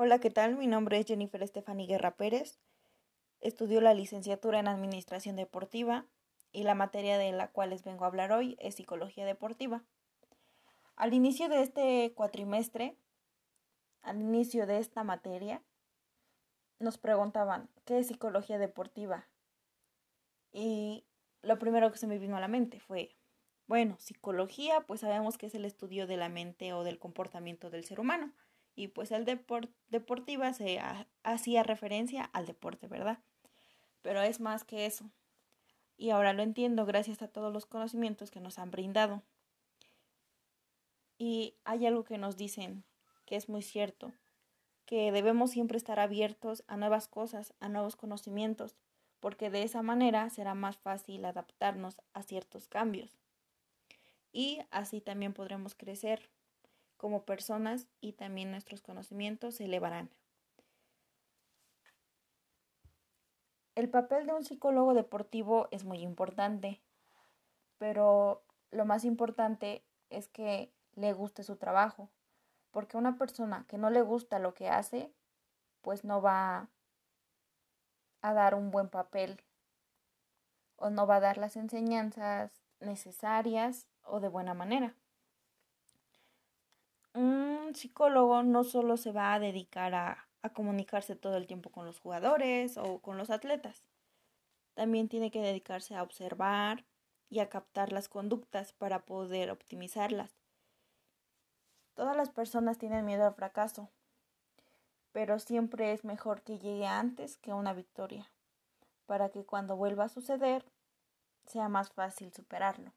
Hola, 0.00 0.20
¿qué 0.20 0.30
tal? 0.30 0.56
Mi 0.56 0.68
nombre 0.68 1.00
es 1.00 1.06
Jennifer 1.06 1.42
Estefani 1.42 1.88
Guerra 1.88 2.14
Pérez. 2.14 2.60
Estudio 3.40 3.80
la 3.80 3.94
licenciatura 3.94 4.60
en 4.60 4.68
Administración 4.68 5.34
Deportiva 5.34 6.06
y 6.52 6.62
la 6.62 6.76
materia 6.76 7.18
de 7.18 7.32
la 7.32 7.50
cual 7.50 7.70
les 7.70 7.82
vengo 7.82 8.04
a 8.04 8.06
hablar 8.06 8.30
hoy 8.30 8.56
es 8.60 8.76
Psicología 8.76 9.26
Deportiva. 9.26 9.82
Al 10.94 11.14
inicio 11.14 11.48
de 11.48 11.62
este 11.62 12.12
cuatrimestre, 12.14 12.96
al 14.02 14.20
inicio 14.20 14.68
de 14.68 14.78
esta 14.78 15.02
materia, 15.02 15.64
nos 16.78 16.96
preguntaban, 16.96 17.68
¿qué 17.84 17.98
es 17.98 18.06
psicología 18.06 18.58
deportiva? 18.58 19.26
Y 20.52 21.06
lo 21.42 21.58
primero 21.58 21.90
que 21.90 21.98
se 21.98 22.06
me 22.06 22.20
vino 22.20 22.36
a 22.36 22.40
la 22.40 22.46
mente 22.46 22.78
fue, 22.78 23.16
bueno, 23.66 23.96
psicología, 23.98 24.82
pues 24.86 25.00
sabemos 25.00 25.36
que 25.38 25.46
es 25.46 25.56
el 25.56 25.64
estudio 25.64 26.06
de 26.06 26.18
la 26.18 26.28
mente 26.28 26.72
o 26.72 26.84
del 26.84 27.00
comportamiento 27.00 27.68
del 27.68 27.82
ser 27.82 27.98
humano. 27.98 28.32
Y 28.78 28.86
pues 28.86 29.10
el 29.10 29.24
deporte 29.24 29.72
deportiva 29.88 30.52
se 30.52 30.80
hacía 31.24 31.64
referencia 31.64 32.22
al 32.32 32.46
deporte, 32.46 32.86
¿verdad? 32.86 33.18
Pero 34.02 34.22
es 34.22 34.38
más 34.38 34.62
que 34.62 34.86
eso. 34.86 35.10
Y 35.96 36.10
ahora 36.10 36.32
lo 36.32 36.44
entiendo 36.44 36.86
gracias 36.86 37.20
a 37.20 37.26
todos 37.26 37.52
los 37.52 37.66
conocimientos 37.66 38.30
que 38.30 38.38
nos 38.38 38.56
han 38.56 38.70
brindado. 38.70 39.24
Y 41.18 41.56
hay 41.64 41.86
algo 41.86 42.04
que 42.04 42.18
nos 42.18 42.36
dicen 42.36 42.84
que 43.26 43.34
es 43.34 43.48
muy 43.48 43.62
cierto, 43.62 44.12
que 44.86 45.10
debemos 45.10 45.50
siempre 45.50 45.76
estar 45.76 45.98
abiertos 45.98 46.62
a 46.68 46.76
nuevas 46.76 47.08
cosas, 47.08 47.54
a 47.58 47.68
nuevos 47.68 47.96
conocimientos, 47.96 48.76
porque 49.18 49.50
de 49.50 49.64
esa 49.64 49.82
manera 49.82 50.30
será 50.30 50.54
más 50.54 50.76
fácil 50.76 51.24
adaptarnos 51.24 52.00
a 52.12 52.22
ciertos 52.22 52.68
cambios. 52.68 53.18
Y 54.30 54.60
así 54.70 55.00
también 55.00 55.32
podremos 55.32 55.74
crecer 55.74 56.30
como 56.98 57.24
personas 57.24 57.88
y 58.02 58.12
también 58.12 58.50
nuestros 58.50 58.82
conocimientos 58.82 59.54
se 59.54 59.64
elevarán. 59.64 60.10
El 63.74 63.88
papel 63.88 64.26
de 64.26 64.34
un 64.34 64.44
psicólogo 64.44 64.92
deportivo 64.92 65.68
es 65.70 65.84
muy 65.84 66.00
importante, 66.00 66.82
pero 67.78 68.42
lo 68.72 68.84
más 68.84 69.04
importante 69.04 69.84
es 70.10 70.28
que 70.28 70.72
le 70.96 71.12
guste 71.12 71.44
su 71.44 71.56
trabajo, 71.56 72.10
porque 72.72 72.96
una 72.96 73.16
persona 73.16 73.64
que 73.68 73.78
no 73.78 73.88
le 73.88 74.02
gusta 74.02 74.40
lo 74.40 74.52
que 74.52 74.68
hace, 74.68 75.12
pues 75.80 76.04
no 76.04 76.20
va 76.20 76.68
a 78.20 78.32
dar 78.34 78.56
un 78.56 78.72
buen 78.72 78.88
papel 78.88 79.40
o 80.74 80.90
no 80.90 81.06
va 81.06 81.16
a 81.16 81.20
dar 81.20 81.38
las 81.38 81.56
enseñanzas 81.56 82.60
necesarias 82.80 83.86
o 84.02 84.18
de 84.18 84.28
buena 84.28 84.54
manera. 84.54 84.96
Un 87.18 87.74
psicólogo 87.74 88.42
no 88.42 88.64
solo 88.64 88.96
se 88.96 89.12
va 89.12 89.34
a 89.34 89.40
dedicar 89.40 89.94
a, 89.94 90.28
a 90.42 90.52
comunicarse 90.52 91.16
todo 91.16 91.36
el 91.36 91.46
tiempo 91.46 91.70
con 91.70 91.84
los 91.84 91.98
jugadores 91.98 92.76
o 92.76 93.00
con 93.00 93.18
los 93.18 93.30
atletas, 93.30 93.84
también 94.74 95.08
tiene 95.08 95.30
que 95.30 95.40
dedicarse 95.40 95.94
a 95.96 96.02
observar 96.02 96.84
y 97.28 97.40
a 97.40 97.48
captar 97.48 97.92
las 97.92 98.08
conductas 98.08 98.72
para 98.72 99.04
poder 99.04 99.50
optimizarlas 99.50 100.38
Todas 101.98 102.16
las 102.16 102.30
personas 102.30 102.78
tienen 102.78 103.04
miedo 103.04 103.26
al 103.26 103.34
fracaso, 103.34 103.90
pero 105.10 105.40
siempre 105.40 105.92
es 105.92 106.04
mejor 106.04 106.42
que 106.42 106.60
llegue 106.60 106.86
antes 106.86 107.36
que 107.38 107.52
una 107.52 107.72
victoria, 107.72 108.30
para 109.06 109.30
que 109.30 109.44
cuando 109.44 109.74
vuelva 109.74 110.04
a 110.04 110.08
suceder 110.08 110.64
sea 111.44 111.68
más 111.68 111.90
fácil 111.90 112.32
superarlo. 112.32 112.92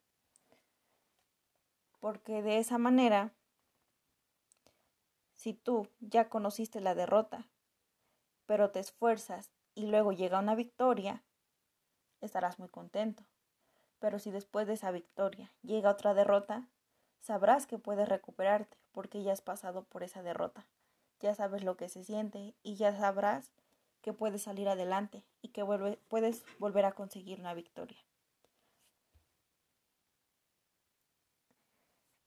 Porque 2.00 2.44
de 2.44 2.60
esa 2.60 2.78
manera, 2.78 3.34
si 5.42 5.56
tú 5.56 5.88
ya 6.02 6.30
conociste 6.30 6.82
la 6.82 6.94
derrota, 6.94 7.48
pero 8.46 8.70
te 8.70 8.80
esfuerzas 8.80 9.50
y 9.74 9.88
luego 9.88 10.12
llega 10.12 10.38
una 10.38 10.54
victoria, 10.54 11.24
estarás 12.20 12.60
muy 12.60 12.70
contento. 12.70 13.24
Pero 13.98 14.20
si 14.20 14.30
después 14.30 14.68
de 14.68 14.74
esa 14.74 14.92
victoria 14.92 15.52
llega 15.64 15.90
otra 15.90 16.14
derrota, 16.14 16.68
sabrás 17.22 17.66
que 17.66 17.80
puedes 17.80 18.08
recuperarte 18.08 18.78
porque 18.92 19.24
ya 19.24 19.34
has 19.34 19.42
pasado 19.42 19.84
por 19.86 20.04
esa 20.04 20.22
derrota. 20.22 20.68
Ya 21.20 21.34
sabes 21.34 21.64
lo 21.64 21.76
que 21.76 21.90
se 21.90 22.04
siente 22.04 22.54
y 22.62 22.76
ya 22.76 22.96
sabrás 22.96 23.52
que 24.04 24.14
puedes 24.14 24.44
salir 24.44 24.70
adelante 24.70 25.24
y 25.42 25.48
que 25.48 25.66
puedes 26.08 26.44
volver 26.60 26.86
a 26.86 26.92
conseguir 26.92 27.40
una 27.40 27.56
victoria. 27.56 27.98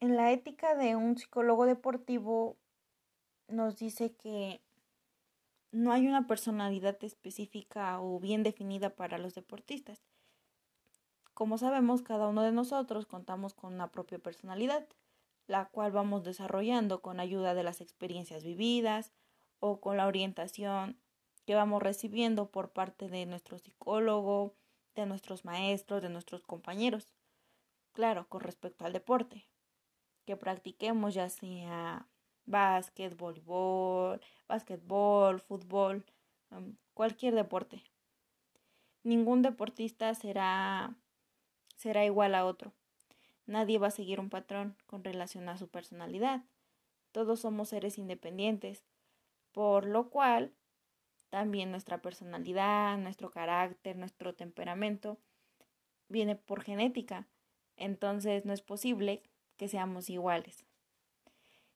En 0.01 0.17
la 0.17 0.33
ética 0.33 0.75
de 0.75 0.97
un 0.97 1.17
psicólogo 1.17 1.65
deportivo 1.65 2.57
nos 3.49 3.77
dice 3.77 4.15
que 4.15 4.61
no 5.71 5.93
hay 5.93 6.07
una 6.07 6.27
personalidad 6.27 7.03
específica 7.03 8.01
o 8.01 8.21
bien 8.21 8.43
definida 8.43 8.91
para 8.91 9.19
los 9.19 9.35
deportistas. 9.35 10.03
Como 11.35 11.59
sabemos, 11.59 12.03
cada 12.03 12.29
uno 12.29 12.43
de 12.43 12.53
nosotros 12.53 13.07
contamos 13.07 13.55
con 13.55 13.75
una 13.75 13.91
propia 13.91 14.21
personalidad, 14.21 14.87
la 15.49 15.67
cual 15.67 15.91
vamos 15.91 16.23
desarrollando 16.23 17.03
con 17.03 17.19
ayuda 17.19 17.55
de 17.55 17.65
las 17.65 17.81
experiencias 17.81 18.45
vividas 18.45 19.13
o 19.59 19.81
con 19.81 19.97
la 19.97 20.07
orientación 20.07 21.01
que 21.45 21.55
vamos 21.55 21.83
recibiendo 21.83 22.51
por 22.51 22.71
parte 22.71 23.09
de 23.09 23.27
nuestro 23.27 23.59
psicólogo, 23.59 24.55
de 24.95 25.07
nuestros 25.07 25.45
maestros, 25.45 26.03
de 26.03 26.09
nuestros 26.09 26.43
compañeros. 26.43 27.09
Claro, 27.93 28.29
con 28.29 28.41
respecto 28.41 28.85
al 28.85 28.93
deporte 28.93 29.49
que 30.25 30.37
practiquemos, 30.37 31.15
ya 31.15 31.29
sea 31.29 32.09
básquet, 32.47 33.17
voleibol, 33.17 34.21
básquetbol, 34.49 35.41
fútbol, 35.41 36.05
cualquier 36.95 37.35
deporte. 37.35 37.83
Ningún 39.03 39.43
deportista 39.43 40.15
será 40.15 40.95
será 41.77 42.05
igual 42.05 42.35
a 42.35 42.47
otro. 42.47 42.73
Nadie 43.47 43.79
va 43.79 43.89
a 43.89 43.91
seguir 43.91 44.21
un 44.21 44.31
patrón 44.31 44.77
con 44.87 45.05
relación 45.05 45.49
a 45.49 45.59
su 45.59 45.69
personalidad. 45.69 46.45
Todos 47.13 47.41
somos 47.41 47.69
seres 47.69 47.99
independientes, 47.99 48.85
por 49.53 49.87
lo 49.87 50.09
cual 50.09 50.55
también 51.29 51.71
nuestra 51.71 52.01
personalidad, 52.01 52.97
nuestro 52.97 53.31
carácter, 53.31 53.97
nuestro 53.97 54.35
temperamento 54.35 55.19
viene 56.09 56.37
por 56.37 56.63
genética. 56.63 57.27
Entonces 57.77 58.45
no 58.47 58.53
es 58.53 58.63
posible 58.63 59.23
que 59.57 59.69
seamos 59.69 60.09
iguales. 60.09 60.65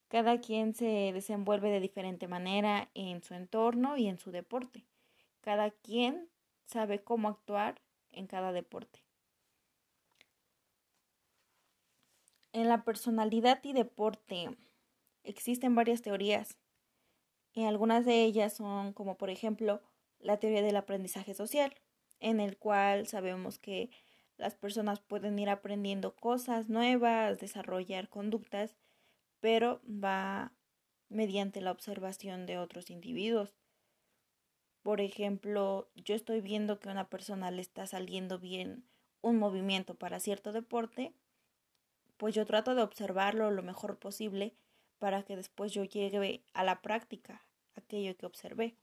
Cada 0.09 0.41
quien 0.41 0.75
se 0.75 1.13
desenvuelve 1.13 1.71
de 1.71 1.81
diferente 1.81 2.29
manera 2.29 2.89
en 2.95 3.23
su 3.23 3.35
entorno 3.35 3.97
y 3.97 4.09
en 4.09 4.19
su 4.19 4.31
deporte. 4.31 4.87
Cada 5.43 5.71
quien 5.71 6.29
sabe 6.65 7.03
cómo 7.03 7.29
actuar 7.29 7.81
en 8.11 8.27
cada 8.27 8.53
deporte. 8.53 9.05
En 12.53 12.69
la 12.69 12.85
personalidad 12.85 13.63
y 13.63 13.75
deporte 13.75 14.57
existen 15.25 15.75
varias 15.75 16.01
teorías. 16.01 16.57
Y 17.53 17.65
algunas 17.65 18.07
de 18.07 18.25
ellas 18.25 18.55
son 18.55 18.93
como 18.95 19.19
por 19.19 19.31
ejemplo 19.31 19.83
la 20.21 20.39
teoría 20.39 20.63
del 20.63 20.77
aprendizaje 20.77 21.35
social, 21.35 21.75
en 22.21 22.41
el 22.41 22.57
cual 22.57 23.07
sabemos 23.07 23.59
que 23.59 23.91
las 24.37 24.55
personas 24.55 25.01
pueden 25.01 25.39
ir 25.39 25.51
aprendiendo 25.51 26.15
cosas 26.17 26.69
nuevas, 26.69 27.39
desarrollar 27.39 28.09
conductas, 28.09 28.77
pero 29.41 29.81
va 29.87 30.53
mediante 31.09 31.61
la 31.61 31.71
observación 31.71 32.47
de 32.47 32.59
otros 32.59 32.91
individuos. 32.91 33.55
Por 34.83 35.01
ejemplo, 35.01 35.91
yo 35.95 36.15
estoy 36.15 36.41
viendo 36.41 36.79
que 36.79 36.89
a 36.89 36.93
una 36.93 37.09
persona 37.09 37.51
le 37.51 37.63
está 37.63 37.87
saliendo 37.87 38.39
bien 38.39 38.85
un 39.21 39.39
movimiento 39.39 39.95
para 39.95 40.21
cierto 40.21 40.53
deporte 40.53 41.15
pues 42.19 42.35
yo 42.35 42.45
trato 42.45 42.75
de 42.75 42.83
observarlo 42.83 43.51
lo 43.51 43.63
mejor 43.63 43.99
posible 43.99 44.55
para 44.99 45.23
que 45.23 45.37
después 45.37 45.73
yo 45.73 45.85
llegue 45.85 46.43
a 46.53 46.65
la 46.65 46.83
práctica 46.83 47.47
aquello 47.77 48.17
que 48.17 48.27
observé. 48.27 48.77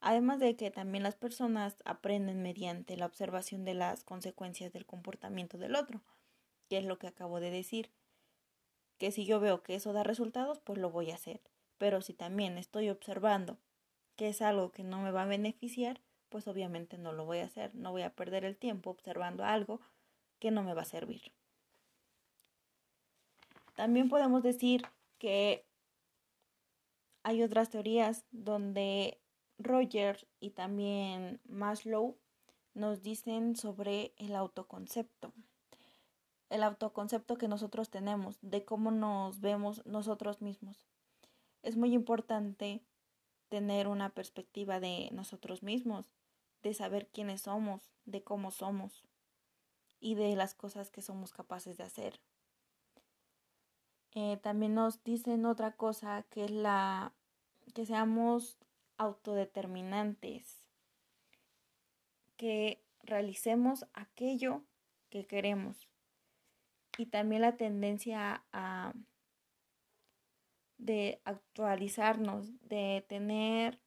Además 0.00 0.38
de 0.38 0.56
que 0.56 0.70
también 0.70 1.02
las 1.02 1.16
personas 1.16 1.76
aprenden 1.84 2.40
mediante 2.40 2.96
la 2.96 3.06
observación 3.06 3.64
de 3.64 3.74
las 3.74 4.04
consecuencias 4.04 4.72
del 4.72 4.86
comportamiento 4.86 5.58
del 5.58 5.74
otro, 5.74 6.02
que 6.68 6.78
es 6.78 6.84
lo 6.84 6.98
que 6.98 7.08
acabo 7.08 7.40
de 7.40 7.50
decir. 7.50 7.90
Que 9.02 9.10
si 9.10 9.24
yo 9.24 9.40
veo 9.40 9.64
que 9.64 9.74
eso 9.74 9.92
da 9.92 10.04
resultados, 10.04 10.60
pues 10.60 10.78
lo 10.78 10.88
voy 10.88 11.10
a 11.10 11.16
hacer. 11.16 11.40
Pero 11.76 12.02
si 12.02 12.14
también 12.14 12.56
estoy 12.56 12.88
observando 12.88 13.58
que 14.14 14.28
es 14.28 14.40
algo 14.40 14.70
que 14.70 14.84
no 14.84 15.02
me 15.02 15.10
va 15.10 15.24
a 15.24 15.26
beneficiar, 15.26 16.00
pues 16.28 16.46
obviamente 16.46 16.98
no 16.98 17.10
lo 17.10 17.24
voy 17.24 17.38
a 17.38 17.46
hacer. 17.46 17.74
No 17.74 17.90
voy 17.90 18.02
a 18.02 18.14
perder 18.14 18.44
el 18.44 18.56
tiempo 18.56 18.90
observando 18.90 19.42
algo 19.42 19.80
que 20.38 20.52
no 20.52 20.62
me 20.62 20.72
va 20.72 20.82
a 20.82 20.84
servir. 20.84 21.32
También 23.74 24.08
podemos 24.08 24.44
decir 24.44 24.82
que 25.18 25.66
hay 27.24 27.42
otras 27.42 27.70
teorías 27.70 28.24
donde 28.30 29.18
Roger 29.58 30.28
y 30.38 30.50
también 30.50 31.40
Maslow 31.48 32.16
nos 32.72 33.02
dicen 33.02 33.56
sobre 33.56 34.14
el 34.16 34.36
autoconcepto. 34.36 35.32
El 36.52 36.64
autoconcepto 36.64 37.38
que 37.38 37.48
nosotros 37.48 37.88
tenemos, 37.88 38.36
de 38.42 38.62
cómo 38.62 38.90
nos 38.90 39.40
vemos 39.40 39.86
nosotros 39.86 40.42
mismos. 40.42 40.86
Es 41.62 41.78
muy 41.78 41.94
importante 41.94 42.82
tener 43.48 43.88
una 43.88 44.10
perspectiva 44.10 44.78
de 44.78 45.08
nosotros 45.12 45.62
mismos, 45.62 46.12
de 46.62 46.74
saber 46.74 47.08
quiénes 47.08 47.40
somos, 47.40 47.90
de 48.04 48.22
cómo 48.22 48.50
somos 48.50 49.02
y 49.98 50.14
de 50.14 50.36
las 50.36 50.52
cosas 50.52 50.90
que 50.90 51.00
somos 51.00 51.32
capaces 51.32 51.78
de 51.78 51.84
hacer. 51.84 52.20
Eh, 54.10 54.36
también 54.42 54.74
nos 54.74 55.02
dicen 55.04 55.46
otra 55.46 55.74
cosa 55.74 56.26
que 56.28 56.44
es 56.44 56.50
la 56.50 57.14
que 57.72 57.86
seamos 57.86 58.58
autodeterminantes, 58.98 60.66
que 62.36 62.84
realicemos 63.04 63.86
aquello 63.94 64.60
que 65.08 65.26
queremos 65.26 65.88
y 66.98 67.06
también 67.06 67.42
la 67.42 67.56
tendencia 67.56 68.44
a 68.52 68.92
de 70.78 71.20
actualizarnos, 71.24 72.50
de 72.68 73.04
tener 73.08 73.78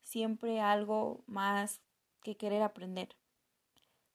siempre 0.00 0.60
algo 0.60 1.22
más 1.26 1.80
que 2.22 2.36
querer 2.36 2.62
aprender. 2.62 3.16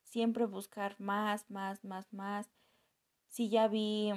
Siempre 0.04 0.46
buscar 0.46 0.96
más, 1.00 1.50
más, 1.50 1.84
más, 1.86 2.12
más. 2.12 2.50
Si 3.30 3.50
ya 3.50 3.68
vi 3.68 4.12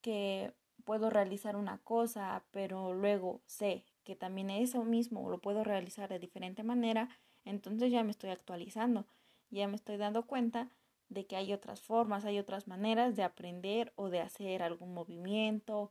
que 0.00 0.54
puedo 0.84 1.10
realizar 1.10 1.56
una 1.56 1.78
cosa, 1.78 2.42
pero 2.52 2.94
luego 2.94 3.42
sé 3.46 3.84
que 4.04 4.16
también 4.16 4.50
eso 4.50 4.82
mismo 4.84 5.28
lo 5.28 5.38
puedo 5.38 5.62
realizar 5.62 6.08
de 6.08 6.18
diferente 6.18 6.62
manera, 6.62 7.10
entonces 7.44 7.92
ya 7.92 8.02
me 8.02 8.12
estoy 8.12 8.30
actualizando, 8.30 9.06
ya 9.50 9.68
me 9.68 9.76
estoy 9.76 9.98
dando 9.98 10.26
cuenta 10.26 10.70
de 11.10 11.26
que 11.26 11.36
hay 11.36 11.52
otras 11.52 11.82
formas, 11.82 12.24
hay 12.24 12.38
otras 12.38 12.68
maneras 12.68 13.16
de 13.16 13.24
aprender 13.24 13.92
o 13.96 14.08
de 14.08 14.20
hacer 14.20 14.62
algún 14.62 14.94
movimiento 14.94 15.90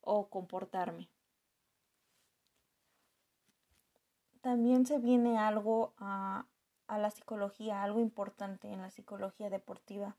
o 0.00 0.28
comportarme. 0.28 1.08
También 4.42 4.84
se 4.84 4.98
viene 4.98 5.38
algo 5.38 5.94
a, 5.98 6.46
la 6.88 7.10
psicología, 7.10 7.82
algo 7.82 8.00
importante 8.00 8.68
en 8.72 8.82
la 8.82 8.90
psicología 8.90 9.48
deportiva, 9.48 10.16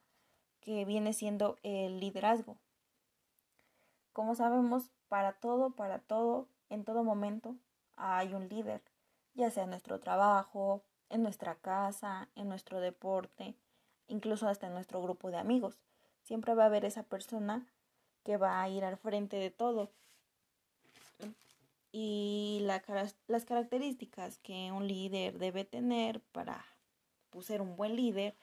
que 0.62 0.83
viene 0.86 1.13
siendo 1.13 1.57
el 1.63 2.00
liderazgo. 2.00 2.57
Como 4.13 4.36
sabemos, 4.36 4.89
para 5.07 5.33
todo, 5.33 5.75
para 5.75 6.00
todo, 6.00 6.48
en 6.69 6.83
todo 6.83 7.04
momento 7.04 7.56
hay 7.95 8.33
un 8.33 8.50
líder, 8.50 8.81
ya 9.33 9.50
sea 9.50 9.63
en 9.63 9.69
nuestro 9.69 10.00
trabajo, 10.00 10.83
en 11.09 11.24
nuestra 11.24 11.56
casa, 11.56 12.30
en 12.36 12.50
nuestro 12.50 12.81
deporte, 12.81 13.56
incluso 14.07 14.48
hasta 14.48 14.68
en 14.68 14.74
nuestro 14.74 15.01
grupo 15.01 15.31
de 15.31 15.38
amigos. 15.38 15.80
Siempre 16.24 16.54
va 16.54 16.63
a 16.63 16.68
haber 16.68 16.86
esa 16.86 17.04
persona 17.04 17.65
que 18.24 18.38
va 18.38 18.62
a 18.62 18.69
ir 18.69 18.83
al 18.83 18.98
frente 18.98 19.38
de 19.38 19.51
todo. 19.51 19.92
Y 21.92 22.59
la, 22.63 22.83
las 23.27 23.45
características 23.45 24.38
que 24.39 24.71
un 24.71 24.88
líder 24.88 25.38
debe 25.39 25.63
tener 25.63 26.21
para 26.31 26.65
pues, 27.30 27.45
ser 27.45 27.62
un 27.62 27.75
buen 27.75 27.95
líder 27.95 28.36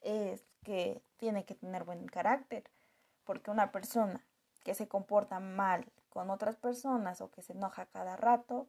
es 0.00 0.44
que 0.62 1.02
tiene 1.16 1.44
que 1.44 1.54
tener 1.54 1.84
buen 1.84 2.06
carácter, 2.06 2.64
porque 3.24 3.50
una 3.50 3.72
persona 3.72 4.24
que 4.64 4.74
se 4.74 4.88
comporta 4.88 5.40
mal 5.40 5.86
con 6.08 6.30
otras 6.30 6.56
personas 6.56 7.20
o 7.20 7.30
que 7.30 7.42
se 7.42 7.52
enoja 7.52 7.86
cada 7.86 8.16
rato, 8.16 8.68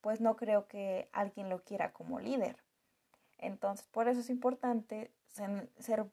pues 0.00 0.20
no 0.20 0.36
creo 0.36 0.66
que 0.66 1.08
alguien 1.12 1.48
lo 1.48 1.62
quiera 1.62 1.92
como 1.92 2.20
líder. 2.20 2.63
Entonces, 3.38 3.86
por 3.86 4.08
eso 4.08 4.20
es 4.20 4.30
importante 4.30 5.10
ser 5.78 6.06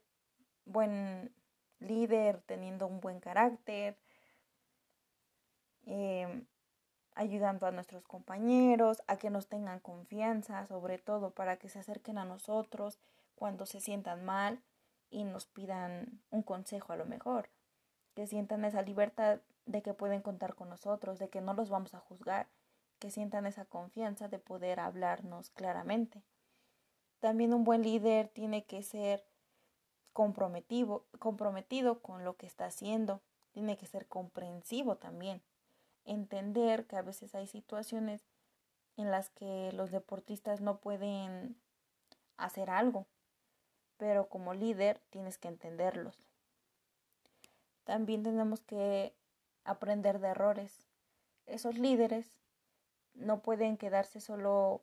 buen 0.66 1.34
líder, 1.80 2.42
teniendo 2.42 2.88
un 2.88 3.00
buen 3.00 3.20
carácter, 3.20 3.98
em, 5.86 6.46
ayudando 7.16 7.66
a 7.66 7.72
nuestros 7.72 8.04
compañeros, 8.08 9.04
a 9.08 9.18
que 9.18 9.30
nos 9.30 9.48
tengan 9.48 9.80
confianza, 9.80 10.66
sobre 10.66 10.98
todo 10.98 11.32
para 11.32 11.58
que 11.58 11.70
se 11.70 11.80
acerquen 11.80 12.18
a 12.18 12.26
nosotros 12.26 13.00
cuando 13.36 13.66
se 13.66 13.82
sientan 13.82 14.24
mal 14.24 14.62
y 15.10 15.24
nos 15.24 15.46
pidan 15.46 16.22
un 16.30 16.44
consejo 16.44 16.94
a 16.94 16.96
lo 16.96 17.06
mejor, 17.06 17.50
que 18.16 18.28
sientan 18.28 18.64
esa 18.66 18.82
libertad 18.82 19.40
de 19.66 19.82
que 19.82 19.94
pueden 19.94 20.22
contar 20.22 20.56
con 20.56 20.70
nosotros, 20.70 21.20
de 21.20 21.30
que 21.30 21.42
no 21.42 21.54
los 21.54 21.70
vamos 21.70 21.94
a 21.94 22.00
juzgar, 22.00 22.48
que 23.00 23.12
sientan 23.12 23.46
esa 23.46 23.66
confianza 23.66 24.28
de 24.28 24.40
poder 24.40 24.80
hablarnos 24.80 25.50
claramente. 25.50 26.24
También 27.22 27.54
un 27.54 27.64
buen 27.64 27.84
líder 27.84 28.30
tiene 28.30 28.66
que 28.66 28.82
ser 28.82 29.24
comprometido, 30.12 31.06
comprometido 31.20 32.02
con 32.02 32.26
lo 32.26 32.36
que 32.36 32.48
está 32.48 32.66
haciendo. 32.66 33.22
Tiene 33.52 33.78
que 33.78 33.86
ser 33.86 34.08
comprensivo 34.08 34.98
también. 34.98 35.44
Entender 36.04 36.88
que 36.88 36.98
a 36.98 37.04
veces 37.04 37.36
hay 37.36 37.46
situaciones 37.46 38.26
en 38.98 39.12
las 39.12 39.30
que 39.30 39.72
los 39.74 39.92
deportistas 39.92 40.62
no 40.62 40.80
pueden 40.80 41.56
hacer 42.38 42.72
algo, 42.72 43.06
pero 43.98 44.28
como 44.28 44.56
líder 44.56 45.00
tienes 45.12 45.38
que 45.38 45.48
entenderlos. 45.48 46.18
También 47.84 48.24
tenemos 48.24 48.62
que 48.62 49.14
aprender 49.64 50.18
de 50.20 50.30
errores. 50.30 50.88
Esos 51.46 51.78
líderes 51.78 52.40
no 53.14 53.44
pueden 53.44 53.78
quedarse 53.78 54.22
solo 54.22 54.82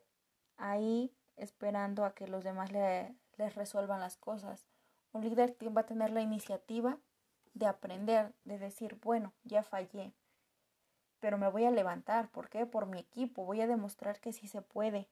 ahí 0.56 1.12
esperando 1.38 2.04
a 2.04 2.14
que 2.14 2.28
los 2.28 2.44
demás 2.44 2.70
les 2.72 3.54
resuelvan 3.54 4.00
las 4.00 4.16
cosas 4.16 4.66
un 5.12 5.22
líder 5.22 5.56
va 5.76 5.82
a 5.82 5.86
tener 5.86 6.10
la 6.10 6.20
iniciativa 6.20 6.98
de 7.54 7.66
aprender, 7.66 8.32
de 8.44 8.58
decir, 8.58 8.98
bueno, 9.02 9.32
ya 9.42 9.62
fallé, 9.62 10.12
pero 11.20 11.38
me 11.38 11.48
voy 11.48 11.64
a 11.64 11.70
levantar. 11.70 12.30
¿Por 12.30 12.48
qué? 12.48 12.66
Por 12.66 12.86
mi 12.86 13.00
equipo. 13.00 13.44
Voy 13.44 13.60
a 13.60 13.66
demostrar 13.66 14.20
que 14.20 14.32
sí 14.32 14.46
se 14.46 14.62
puede. 14.62 15.08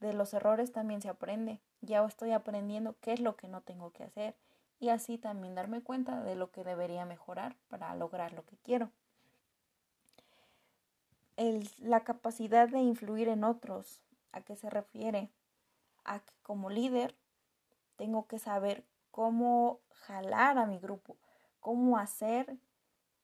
De 0.00 0.14
los 0.14 0.32
errores 0.32 0.72
también 0.72 1.02
se 1.02 1.08
aprende. 1.08 1.60
Ya 1.80 2.04
estoy 2.04 2.32
aprendiendo 2.32 2.96
qué 3.00 3.12
es 3.12 3.20
lo 3.20 3.36
que 3.36 3.48
no 3.48 3.60
tengo 3.62 3.90
que 3.92 4.04
hacer 4.04 4.36
y 4.80 4.90
así 4.90 5.18
también 5.18 5.56
darme 5.56 5.82
cuenta 5.82 6.22
de 6.22 6.36
lo 6.36 6.50
que 6.50 6.64
debería 6.64 7.04
mejorar 7.04 7.56
para 7.68 7.94
lograr 7.96 8.32
lo 8.32 8.44
que 8.46 8.56
quiero. 8.58 8.90
La 11.78 12.04
capacidad 12.04 12.68
de 12.68 12.78
influir 12.78 13.28
en 13.28 13.44
otros, 13.44 14.00
¿a 14.32 14.40
qué 14.40 14.56
se 14.56 14.70
refiere? 14.70 15.30
Como 16.42 16.70
líder 16.70 17.14
tengo 17.96 18.26
que 18.26 18.38
saber 18.38 18.86
cómo 19.10 19.80
jalar 19.90 20.56
a 20.56 20.66
mi 20.66 20.78
grupo, 20.78 21.18
cómo 21.60 21.98
hacer 21.98 22.58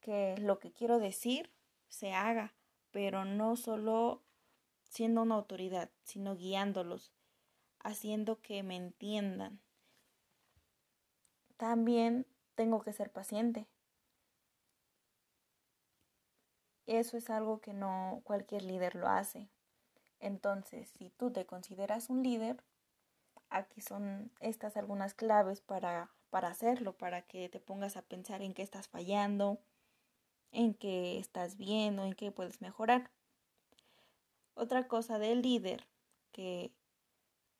que 0.00 0.36
lo 0.38 0.58
que 0.58 0.72
quiero 0.72 0.98
decir 0.98 1.50
se 1.88 2.12
haga, 2.12 2.52
pero 2.90 3.24
no 3.24 3.56
solo 3.56 4.22
siendo 4.82 5.22
una 5.22 5.36
autoridad, 5.36 5.90
sino 6.02 6.36
guiándolos, 6.36 7.12
haciendo 7.80 8.42
que 8.42 8.62
me 8.62 8.76
entiendan. 8.76 9.60
También 11.56 12.26
tengo 12.54 12.82
que 12.82 12.92
ser 12.92 13.10
paciente. 13.10 13.66
Eso 16.86 17.16
es 17.16 17.30
algo 17.30 17.60
que 17.60 17.72
no 17.72 18.20
cualquier 18.24 18.62
líder 18.62 18.94
lo 18.96 19.08
hace. 19.08 19.48
Entonces, 20.20 20.90
si 20.90 21.10
tú 21.10 21.30
te 21.30 21.46
consideras 21.46 22.10
un 22.10 22.22
líder, 22.22 22.62
aquí 23.54 23.80
son 23.80 24.30
estas 24.40 24.76
algunas 24.76 25.14
claves 25.14 25.60
para, 25.60 26.10
para 26.30 26.48
hacerlo, 26.48 26.96
para 26.96 27.22
que 27.22 27.48
te 27.48 27.60
pongas 27.60 27.96
a 27.96 28.02
pensar 28.02 28.42
en 28.42 28.52
qué 28.52 28.62
estás 28.62 28.88
fallando, 28.88 29.60
en 30.50 30.74
qué 30.74 31.18
estás 31.18 31.56
bien 31.56 31.98
o 31.98 32.04
en 32.04 32.14
qué 32.14 32.32
puedes 32.32 32.60
mejorar. 32.60 33.10
Otra 34.54 34.86
cosa 34.88 35.18
del 35.18 35.42
líder 35.42 35.86
que 36.32 36.72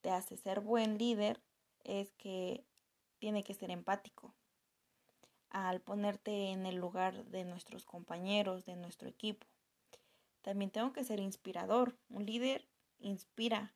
te 0.00 0.10
hace 0.10 0.36
ser 0.36 0.60
buen 0.60 0.98
líder 0.98 1.40
es 1.84 2.12
que 2.12 2.64
tiene 3.18 3.42
que 3.44 3.54
ser 3.54 3.70
empático. 3.70 4.34
Al 5.50 5.80
ponerte 5.80 6.50
en 6.50 6.66
el 6.66 6.76
lugar 6.76 7.24
de 7.26 7.44
nuestros 7.44 7.84
compañeros, 7.84 8.64
de 8.64 8.74
nuestro 8.74 9.08
equipo. 9.08 9.46
También 10.42 10.70
tengo 10.70 10.92
que 10.92 11.04
ser 11.04 11.20
inspirador. 11.20 11.96
Un 12.10 12.26
líder 12.26 12.66
inspira, 12.98 13.72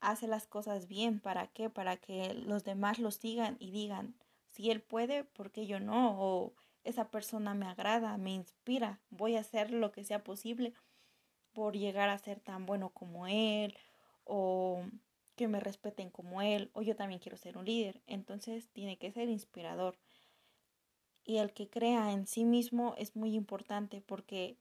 hace 0.00 0.26
las 0.26 0.46
cosas 0.46 0.88
bien. 0.88 1.20
¿Para 1.20 1.48
qué? 1.48 1.70
Para 1.70 1.96
que 1.96 2.34
los 2.34 2.64
demás 2.64 2.98
lo 2.98 3.10
sigan 3.10 3.56
y 3.58 3.70
digan, 3.70 4.14
si 4.50 4.70
él 4.70 4.82
puede, 4.82 5.24
¿por 5.24 5.50
qué 5.50 5.66
yo 5.66 5.80
no? 5.80 6.20
O 6.20 6.54
esa 6.84 7.10
persona 7.10 7.54
me 7.54 7.66
agrada, 7.66 8.16
me 8.18 8.32
inspira, 8.32 9.00
voy 9.10 9.36
a 9.36 9.40
hacer 9.40 9.70
lo 9.70 9.92
que 9.92 10.04
sea 10.04 10.24
posible 10.24 10.72
por 11.52 11.76
llegar 11.76 12.08
a 12.08 12.18
ser 12.18 12.40
tan 12.40 12.66
bueno 12.66 12.90
como 12.90 13.26
él 13.26 13.76
o 14.24 14.82
que 15.36 15.48
me 15.48 15.60
respeten 15.60 16.10
como 16.10 16.42
él 16.42 16.70
o 16.72 16.82
yo 16.82 16.96
también 16.96 17.20
quiero 17.20 17.36
ser 17.36 17.58
un 17.58 17.64
líder. 17.64 18.02
Entonces 18.06 18.68
tiene 18.72 18.98
que 18.98 19.12
ser 19.12 19.28
inspirador. 19.28 19.98
Y 21.24 21.38
el 21.38 21.52
que 21.52 21.68
crea 21.68 22.12
en 22.12 22.26
sí 22.26 22.44
mismo 22.44 22.94
es 22.96 23.14
muy 23.14 23.34
importante 23.34 24.00
porque 24.00 24.56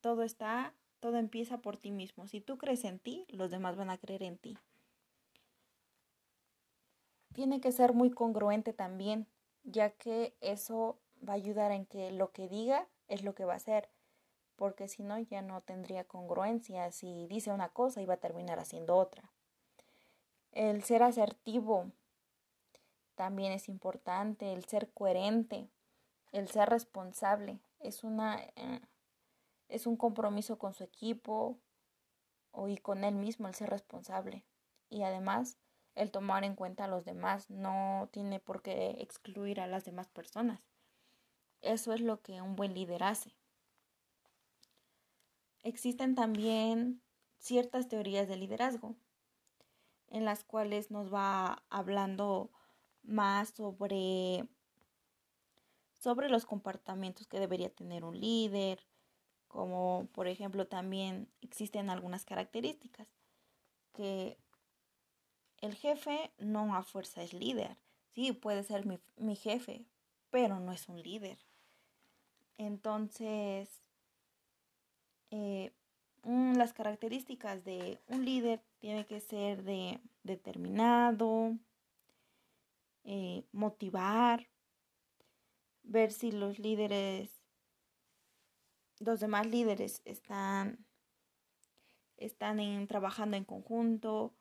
todo 0.00 0.22
está, 0.22 0.72
todo 1.00 1.16
empieza 1.16 1.58
por 1.58 1.76
ti 1.76 1.90
mismo. 1.90 2.28
Si 2.28 2.40
tú 2.40 2.58
crees 2.58 2.84
en 2.84 3.00
ti, 3.00 3.26
los 3.28 3.50
demás 3.50 3.76
van 3.76 3.90
a 3.90 3.98
creer 3.98 4.22
en 4.22 4.38
ti 4.38 4.56
tiene 7.32 7.60
que 7.60 7.72
ser 7.72 7.92
muy 7.92 8.10
congruente 8.10 8.72
también, 8.72 9.26
ya 9.64 9.90
que 9.90 10.36
eso 10.40 10.98
va 11.26 11.34
a 11.34 11.36
ayudar 11.36 11.72
en 11.72 11.86
que 11.86 12.10
lo 12.12 12.32
que 12.32 12.48
diga 12.48 12.88
es 13.08 13.22
lo 13.22 13.34
que 13.34 13.44
va 13.44 13.54
a 13.54 13.56
hacer. 13.56 13.88
porque 14.56 14.86
si 14.86 15.02
no 15.02 15.18
ya 15.18 15.42
no 15.42 15.62
tendría 15.62 16.04
congruencia. 16.04 16.92
Si 16.92 17.26
dice 17.26 17.50
una 17.50 17.70
cosa 17.70 18.00
iba 18.00 18.14
a 18.14 18.18
terminar 18.18 18.60
haciendo 18.60 18.96
otra. 18.96 19.32
El 20.52 20.84
ser 20.84 21.02
asertivo 21.02 21.90
también 23.16 23.50
es 23.52 23.68
importante, 23.68 24.52
el 24.52 24.64
ser 24.66 24.92
coherente, 24.92 25.68
el 26.30 26.48
ser 26.48 26.68
responsable. 26.68 27.58
Es, 27.80 28.04
una, 28.04 28.40
eh, 28.54 28.80
es 29.68 29.86
un 29.86 29.96
compromiso 29.96 30.58
con 30.58 30.74
su 30.74 30.84
equipo 30.84 31.58
y 32.68 32.76
con 32.76 33.02
él 33.02 33.14
mismo, 33.16 33.48
el 33.48 33.54
ser 33.54 33.70
responsable. 33.70 34.44
Y 34.90 35.02
además 35.02 35.56
el 35.94 36.10
tomar 36.10 36.44
en 36.44 36.54
cuenta 36.54 36.84
a 36.84 36.88
los 36.88 37.04
demás 37.04 37.50
no 37.50 38.08
tiene 38.12 38.40
por 38.40 38.62
qué 38.62 38.96
excluir 38.98 39.60
a 39.60 39.66
las 39.66 39.84
demás 39.84 40.08
personas. 40.08 40.60
Eso 41.60 41.92
es 41.92 42.00
lo 42.00 42.20
que 42.20 42.42
un 42.42 42.56
buen 42.56 42.74
líder 42.74 43.04
hace. 43.04 43.34
Existen 45.62 46.14
también 46.14 47.02
ciertas 47.38 47.88
teorías 47.88 48.28
de 48.28 48.36
liderazgo 48.36 48.96
en 50.08 50.24
las 50.24 50.44
cuales 50.44 50.90
nos 50.90 51.12
va 51.12 51.62
hablando 51.70 52.50
más 53.02 53.50
sobre 53.50 54.48
sobre 55.94 56.28
los 56.28 56.46
comportamientos 56.46 57.28
que 57.28 57.38
debería 57.38 57.70
tener 57.70 58.04
un 58.04 58.18
líder, 58.18 58.84
como 59.46 60.08
por 60.12 60.26
ejemplo 60.26 60.66
también 60.66 61.28
existen 61.40 61.90
algunas 61.90 62.24
características 62.24 63.06
que 63.92 64.36
el 65.62 65.74
jefe 65.74 66.32
no 66.38 66.76
a 66.76 66.82
fuerza 66.82 67.22
es 67.22 67.32
líder. 67.32 67.78
Sí, 68.14 68.32
puede 68.32 68.62
ser 68.62 68.84
mi, 68.84 69.00
mi 69.16 69.36
jefe, 69.36 69.86
pero 70.30 70.60
no 70.60 70.72
es 70.72 70.88
un 70.88 71.00
líder. 71.00 71.38
Entonces, 72.58 73.82
eh, 75.30 75.72
las 76.24 76.74
características 76.74 77.64
de 77.64 78.00
un 78.08 78.24
líder 78.24 78.62
tiene 78.78 79.06
que 79.06 79.20
ser 79.20 79.62
de 79.62 80.00
determinado, 80.22 81.56
eh, 83.04 83.44
motivar, 83.52 84.48
ver 85.82 86.12
si 86.12 86.32
los 86.32 86.58
líderes, 86.58 87.42
los 88.98 89.20
demás 89.20 89.46
líderes 89.46 90.02
están, 90.04 90.84
están 92.16 92.86
trabajando 92.86 93.36
en 93.36 93.44
conjunto, 93.44 94.34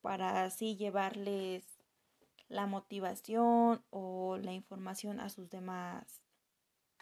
para 0.00 0.44
así 0.44 0.76
llevarles 0.76 1.64
la 2.48 2.66
motivación 2.66 3.82
o 3.90 4.36
la 4.38 4.52
información 4.52 5.20
a 5.20 5.28
sus 5.28 5.50
demás 5.50 6.20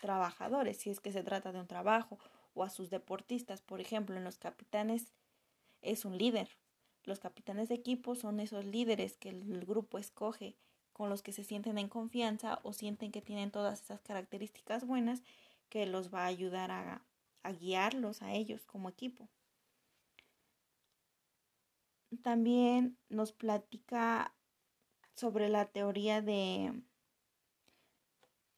trabajadores, 0.00 0.76
si 0.76 0.90
es 0.90 1.00
que 1.00 1.12
se 1.12 1.22
trata 1.22 1.52
de 1.52 1.60
un 1.60 1.66
trabajo, 1.66 2.18
o 2.54 2.64
a 2.64 2.70
sus 2.70 2.90
deportistas. 2.90 3.62
Por 3.62 3.80
ejemplo, 3.80 4.16
en 4.16 4.24
los 4.24 4.38
capitanes 4.38 5.12
es 5.80 6.04
un 6.04 6.18
líder. 6.18 6.48
Los 7.04 7.20
capitanes 7.20 7.68
de 7.68 7.76
equipo 7.76 8.14
son 8.14 8.40
esos 8.40 8.64
líderes 8.64 9.16
que 9.16 9.30
el 9.30 9.64
grupo 9.64 9.98
escoge, 9.98 10.56
con 10.92 11.08
los 11.08 11.22
que 11.22 11.32
se 11.32 11.44
sienten 11.44 11.78
en 11.78 11.88
confianza 11.88 12.58
o 12.64 12.72
sienten 12.72 13.12
que 13.12 13.22
tienen 13.22 13.52
todas 13.52 13.80
esas 13.80 14.00
características 14.00 14.84
buenas 14.84 15.22
que 15.68 15.86
los 15.86 16.12
va 16.12 16.24
a 16.24 16.26
ayudar 16.26 16.72
a, 16.72 17.02
a 17.44 17.52
guiarlos 17.52 18.20
a 18.22 18.34
ellos 18.34 18.66
como 18.66 18.88
equipo 18.88 19.28
también 22.16 22.98
nos 23.08 23.32
platica 23.32 24.34
sobre 25.14 25.48
la 25.48 25.66
teoría 25.66 26.22
de 26.22 26.82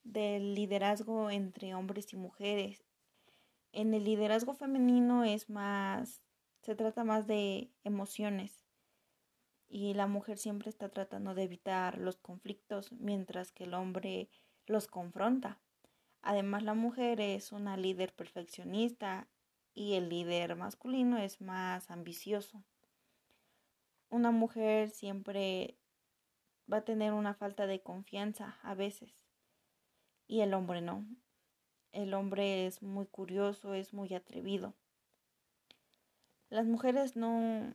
del 0.04 0.54
liderazgo 0.54 1.30
entre 1.30 1.74
hombres 1.74 2.12
y 2.12 2.16
mujeres. 2.16 2.84
En 3.72 3.94
el 3.94 4.04
liderazgo 4.04 4.54
femenino 4.54 5.24
es 5.24 5.48
más 5.50 6.22
se 6.62 6.74
trata 6.74 7.04
más 7.04 7.26
de 7.26 7.70
emociones 7.84 8.64
y 9.68 9.94
la 9.94 10.06
mujer 10.06 10.36
siempre 10.36 10.68
está 10.68 10.88
tratando 10.88 11.34
de 11.34 11.44
evitar 11.44 11.98
los 11.98 12.18
conflictos 12.18 12.92
mientras 12.92 13.52
que 13.52 13.64
el 13.64 13.74
hombre 13.74 14.28
los 14.66 14.86
confronta. 14.86 15.60
Además 16.22 16.62
la 16.64 16.74
mujer 16.74 17.20
es 17.20 17.52
una 17.52 17.76
líder 17.76 18.14
perfeccionista 18.14 19.28
y 19.74 19.94
el 19.94 20.08
líder 20.08 20.56
masculino 20.56 21.18
es 21.18 21.40
más 21.40 21.90
ambicioso 21.90 22.64
una 24.10 24.30
mujer 24.30 24.90
siempre 24.90 25.78
va 26.70 26.78
a 26.78 26.84
tener 26.84 27.12
una 27.12 27.34
falta 27.34 27.66
de 27.66 27.80
confianza 27.80 28.58
a 28.62 28.74
veces 28.74 29.14
y 30.26 30.42
el 30.42 30.54
hombre 30.54 30.80
no. 30.80 31.06
El 31.92 32.14
hombre 32.14 32.66
es 32.66 32.82
muy 32.82 33.06
curioso, 33.06 33.74
es 33.74 33.92
muy 33.92 34.14
atrevido. 34.14 34.74
Las 36.48 36.66
mujeres 36.66 37.16
no 37.16 37.74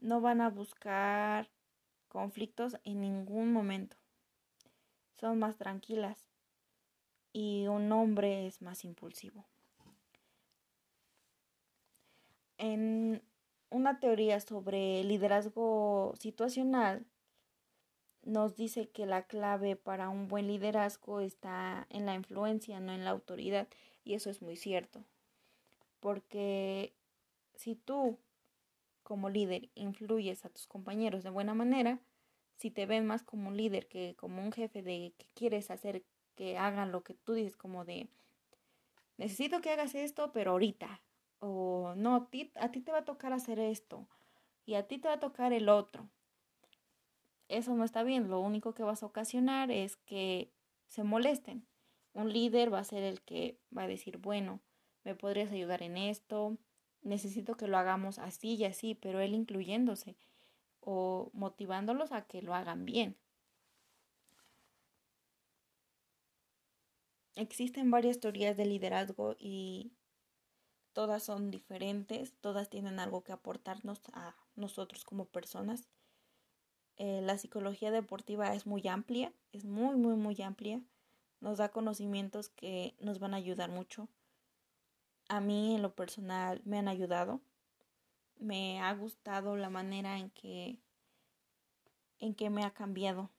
no 0.00 0.20
van 0.20 0.40
a 0.40 0.50
buscar 0.50 1.50
conflictos 2.08 2.76
en 2.84 3.00
ningún 3.00 3.52
momento. 3.52 3.96
Son 5.16 5.38
más 5.38 5.56
tranquilas 5.56 6.28
y 7.32 7.66
un 7.66 7.90
hombre 7.90 8.46
es 8.46 8.62
más 8.62 8.84
impulsivo. 8.84 9.46
En 12.56 13.22
una 13.70 14.00
teoría 14.00 14.40
sobre 14.40 15.04
liderazgo 15.04 16.14
situacional 16.18 17.06
nos 18.22 18.56
dice 18.56 18.88
que 18.90 19.06
la 19.06 19.26
clave 19.26 19.76
para 19.76 20.08
un 20.08 20.28
buen 20.28 20.46
liderazgo 20.46 21.20
está 21.20 21.86
en 21.90 22.06
la 22.06 22.14
influencia, 22.14 22.80
no 22.80 22.92
en 22.92 23.04
la 23.04 23.10
autoridad. 23.10 23.68
Y 24.04 24.14
eso 24.14 24.30
es 24.30 24.42
muy 24.42 24.56
cierto. 24.56 25.04
Porque 26.00 26.94
si 27.54 27.74
tú 27.74 28.18
como 29.02 29.30
líder 29.30 29.70
influyes 29.74 30.44
a 30.44 30.50
tus 30.50 30.66
compañeros 30.66 31.22
de 31.22 31.30
buena 31.30 31.54
manera, 31.54 31.98
si 32.56 32.70
te 32.70 32.84
ven 32.84 33.06
más 33.06 33.22
como 33.22 33.48
un 33.48 33.56
líder 33.56 33.88
que 33.88 34.14
como 34.16 34.42
un 34.42 34.52
jefe 34.52 34.82
de 34.82 35.14
que 35.16 35.26
quieres 35.34 35.70
hacer 35.70 36.04
que 36.34 36.58
hagan 36.58 36.92
lo 36.92 37.02
que 37.02 37.14
tú 37.14 37.32
dices, 37.32 37.56
como 37.56 37.84
de 37.84 38.08
necesito 39.16 39.60
que 39.60 39.70
hagas 39.70 39.94
esto, 39.94 40.30
pero 40.32 40.52
ahorita, 40.52 41.00
o 41.40 41.94
no, 41.96 42.16
a 42.16 42.30
ti, 42.30 42.50
te 42.80 42.92
va 42.92 42.98
a 42.98 43.04
tocar 43.04 43.32
hacer 43.32 43.58
esto 43.58 44.06
y 44.66 44.74
a 44.74 44.86
ti 44.86 44.98
te 44.98 45.08
va 45.08 45.14
a 45.14 45.20
tocar 45.20 45.52
el 45.52 45.68
otro. 45.68 46.08
Eso 47.48 47.74
no 47.74 47.84
está 47.84 48.02
bien, 48.02 48.28
lo 48.28 48.40
único 48.40 48.74
que 48.74 48.82
vas 48.82 49.02
a 49.02 49.06
ocasionar 49.06 49.70
es 49.70 49.96
que 49.96 50.52
se 50.86 51.02
molesten. 51.02 51.66
Un 52.12 52.32
líder 52.32 52.72
va 52.72 52.80
a 52.80 52.84
ser 52.84 53.02
el 53.02 53.20
que 53.22 53.58
va 53.76 53.82
a 53.84 53.88
decir, 53.88 54.18
bueno, 54.18 54.60
me 55.04 55.14
podrías 55.14 55.50
ayudar 55.52 55.82
en 55.82 55.96
esto, 55.96 56.58
necesito 57.02 57.56
que 57.56 57.68
lo 57.68 57.78
hagamos 57.78 58.18
así 58.18 58.54
y 58.54 58.64
así, 58.64 58.94
pero 58.94 59.20
él 59.20 59.34
incluyéndose 59.34 60.16
o 60.80 61.30
motivándolos 61.32 62.12
a 62.12 62.26
que 62.26 62.42
lo 62.42 62.54
hagan 62.54 62.84
bien. 62.84 63.16
Existen 67.36 67.90
varias 67.90 68.18
teorías 68.18 68.56
de 68.56 68.66
liderazgo 68.66 69.36
y 69.38 69.92
todas 70.98 71.22
son 71.22 71.52
diferentes, 71.52 72.34
todas 72.40 72.70
tienen 72.70 72.98
algo 72.98 73.22
que 73.22 73.30
aportarnos 73.30 74.00
a 74.14 74.34
nosotros 74.56 75.04
como 75.04 75.26
personas. 75.26 75.86
Eh, 76.96 77.20
la 77.22 77.38
psicología 77.38 77.92
deportiva 77.92 78.52
es 78.52 78.66
muy 78.66 78.88
amplia, 78.88 79.32
es 79.52 79.64
muy, 79.64 79.94
muy, 79.94 80.16
muy 80.16 80.42
amplia. 80.42 80.82
Nos 81.38 81.58
da 81.58 81.68
conocimientos 81.68 82.48
que 82.48 82.96
nos 82.98 83.20
van 83.20 83.32
a 83.32 83.36
ayudar 83.36 83.70
mucho. 83.70 84.08
A 85.28 85.40
mí 85.40 85.76
en 85.76 85.82
lo 85.82 85.94
personal 85.94 86.62
me 86.64 86.80
han 86.80 86.88
ayudado. 86.88 87.40
Me 88.40 88.80
ha 88.80 88.92
gustado 88.92 89.56
la 89.56 89.70
manera 89.70 90.18
en 90.18 90.30
que 90.30 90.80
en 92.18 92.34
que 92.34 92.50
me 92.50 92.64
ha 92.64 92.72
cambiado. 92.72 93.30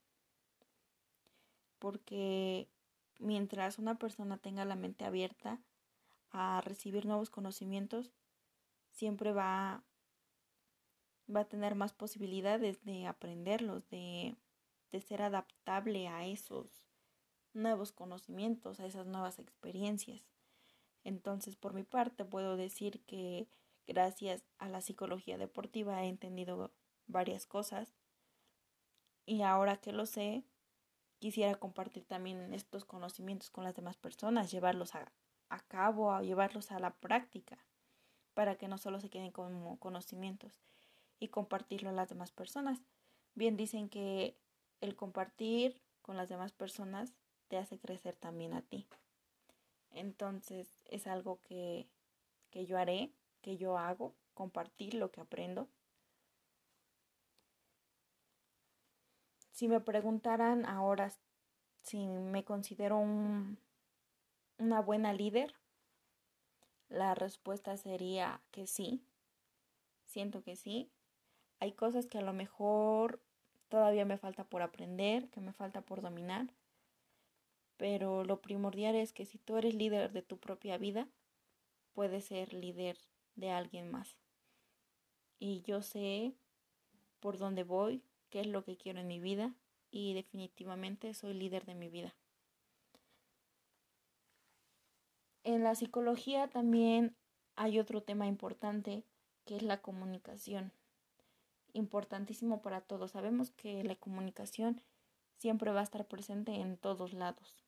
Porque 1.77 2.69
mientras 3.17 3.79
una 3.79 3.95
persona 3.95 4.37
tenga 4.37 4.63
la 4.63 4.77
mente 4.77 5.03
abierta, 5.03 5.59
a 6.31 6.61
recibir 6.61 7.05
nuevos 7.05 7.29
conocimientos, 7.29 8.11
siempre 8.91 9.31
va, 9.31 9.83
va 11.33 11.41
a 11.41 11.49
tener 11.49 11.75
más 11.75 11.93
posibilidades 11.93 12.83
de 12.83 13.07
aprenderlos, 13.07 13.87
de, 13.89 14.35
de 14.91 15.01
ser 15.01 15.21
adaptable 15.21 16.07
a 16.07 16.25
esos 16.25 16.83
nuevos 17.53 17.91
conocimientos, 17.91 18.79
a 18.79 18.85
esas 18.85 19.07
nuevas 19.07 19.39
experiencias. 19.39 20.27
Entonces, 21.03 21.55
por 21.55 21.73
mi 21.73 21.83
parte, 21.83 22.25
puedo 22.25 22.57
decir 22.57 23.03
que 23.05 23.47
gracias 23.87 24.43
a 24.57 24.69
la 24.69 24.81
psicología 24.81 25.37
deportiva 25.37 26.03
he 26.03 26.07
entendido 26.07 26.71
varias 27.07 27.45
cosas 27.47 27.95
y 29.25 29.41
ahora 29.43 29.77
que 29.77 29.91
lo 29.91 30.05
sé, 30.05 30.43
quisiera 31.19 31.55
compartir 31.55 32.05
también 32.05 32.53
estos 32.53 32.85
conocimientos 32.85 33.49
con 33.49 33.63
las 33.63 33.75
demás 33.75 33.97
personas, 33.97 34.51
llevarlos 34.51 34.95
a, 34.95 35.11
a 35.49 35.59
cabo, 35.59 36.11
a 36.11 36.21
llevarlos 36.21 36.71
a 36.71 36.79
la 36.79 36.93
práctica, 36.95 37.57
para 38.33 38.55
que 38.55 38.67
no 38.67 38.77
solo 38.77 38.99
se 38.99 39.09
queden 39.09 39.31
como 39.31 39.77
conocimientos 39.79 40.61
y 41.19 41.27
compartirlo 41.27 41.89
a 41.89 41.93
las 41.93 42.09
demás 42.09 42.31
personas. 42.31 42.79
Bien 43.35 43.57
dicen 43.57 43.89
que 43.89 44.37
el 44.81 44.95
compartir 44.95 45.81
con 46.01 46.17
las 46.17 46.29
demás 46.29 46.51
personas 46.51 47.13
te 47.47 47.57
hace 47.57 47.79
crecer 47.79 48.15
también 48.15 48.53
a 48.53 48.61
ti. 48.61 48.87
Entonces 49.91 50.69
es 50.89 51.07
algo 51.07 51.41
que, 51.41 51.89
que 52.51 52.65
yo 52.65 52.77
haré, 52.77 53.11
que 53.41 53.57
yo 53.57 53.77
hago, 53.77 54.15
compartir 54.33 54.93
lo 54.93 55.11
que 55.11 55.21
aprendo. 55.21 55.67
Si 59.51 59.67
me 59.67 59.81
preguntaran 59.81 60.65
ahora 60.65 61.11
si 61.83 62.07
me 62.07 62.43
considero 62.43 62.97
un, 62.97 63.57
una 64.59 64.81
buena 64.81 65.13
líder, 65.13 65.55
la 66.89 67.15
respuesta 67.15 67.77
sería 67.77 68.41
que 68.51 68.67
sí. 68.67 69.01
Siento 70.05 70.43
que 70.43 70.55
sí. 70.55 70.89
Hay 71.59 71.71
cosas 71.73 72.07
que 72.07 72.17
a 72.17 72.21
lo 72.21 72.33
mejor 72.33 73.21
todavía 73.69 74.05
me 74.05 74.17
falta 74.17 74.43
por 74.43 74.61
aprender, 74.61 75.29
que 75.29 75.41
me 75.41 75.53
falta 75.53 75.81
por 75.81 76.01
dominar. 76.01 76.47
Pero 77.77 78.23
lo 78.23 78.41
primordial 78.41 78.95
es 78.95 79.13
que 79.13 79.25
si 79.25 79.37
tú 79.37 79.57
eres 79.57 79.73
líder 79.73 80.11
de 80.11 80.21
tu 80.21 80.37
propia 80.37 80.77
vida, 80.77 81.07
puedes 81.93 82.25
ser 82.25 82.53
líder 82.53 82.97
de 83.35 83.51
alguien 83.51 83.89
más. 83.89 84.17
Y 85.39 85.61
yo 85.61 85.81
sé 85.81 86.33
por 87.19 87.37
dónde 87.37 87.63
voy, 87.63 88.03
qué 88.29 88.41
es 88.41 88.47
lo 88.47 88.63
que 88.63 88.77
quiero 88.77 88.99
en 88.99 89.07
mi 89.07 89.19
vida 89.19 89.53
y 89.91 90.13
definitivamente 90.13 91.13
soy 91.13 91.33
líder 91.33 91.65
de 91.65 91.75
mi 91.75 91.89
vida. 91.89 92.13
En 95.43 95.63
la 95.63 95.75
psicología 95.75 96.47
también 96.47 97.15
hay 97.55 97.79
otro 97.79 98.03
tema 98.03 98.27
importante 98.27 99.03
que 99.45 99.55
es 99.55 99.63
la 99.63 99.81
comunicación. 99.81 100.71
Importantísimo 101.73 102.61
para 102.61 102.81
todos. 102.81 103.11
Sabemos 103.11 103.51
que 103.51 103.83
la 103.83 103.95
comunicación 103.95 104.81
siempre 105.37 105.71
va 105.71 105.79
a 105.79 105.83
estar 105.83 106.07
presente 106.07 106.55
en 106.55 106.77
todos 106.77 107.13
lados. 107.13 107.63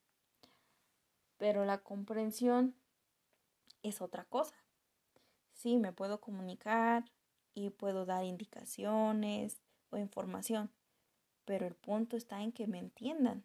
Pero 1.38 1.66
la 1.66 1.80
comprensión 1.80 2.75
es 3.84 4.01
otra 4.01 4.25
cosa. 4.25 4.56
Sí, 5.54 5.78
me 5.78 5.94
puedo 5.94 6.22
comunicar 6.22 7.06
y 7.54 7.70
puedo 7.70 8.06
dar 8.06 8.25
indicaciones 8.25 9.62
o 9.90 9.98
información, 9.98 10.72
pero 11.46 11.68
el 11.68 11.75
punto 11.75 12.16
está 12.16 12.42
en 12.42 12.51
que 12.51 12.68
me 12.68 12.80
entiendan, 12.80 13.44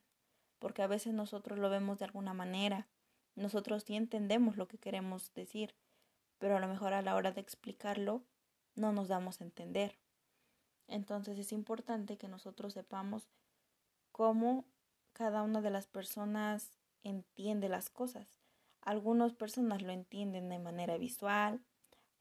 porque 0.58 0.82
a 0.82 0.86
veces 0.86 1.12
nosotros 1.12 1.58
lo 1.58 1.68
vemos 1.70 1.98
de 1.98 2.04
alguna 2.04 2.34
manera 2.34 2.86
nosotros 3.36 3.84
sí 3.84 3.94
entendemos 3.94 4.56
lo 4.56 4.66
que 4.66 4.78
queremos 4.78 5.32
decir, 5.34 5.74
pero 6.38 6.56
a 6.56 6.60
lo 6.60 6.68
mejor 6.68 6.94
a 6.94 7.02
la 7.02 7.14
hora 7.14 7.32
de 7.32 7.42
explicarlo 7.42 8.22
no 8.74 8.92
nos 8.92 9.08
damos 9.08 9.40
a 9.40 9.44
entender. 9.44 9.98
Entonces 10.88 11.38
es 11.38 11.52
importante 11.52 12.16
que 12.16 12.28
nosotros 12.28 12.72
sepamos 12.72 13.28
cómo 14.10 14.64
cada 15.12 15.42
una 15.42 15.60
de 15.60 15.70
las 15.70 15.86
personas 15.86 16.70
entiende 17.02 17.68
las 17.68 17.90
cosas. 17.90 18.40
Algunas 18.80 19.34
personas 19.34 19.82
lo 19.82 19.92
entienden 19.92 20.48
de 20.48 20.58
manera 20.58 20.96
visual, 20.96 21.60